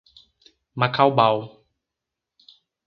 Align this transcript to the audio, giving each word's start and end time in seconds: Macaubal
Macaubal 0.75 1.61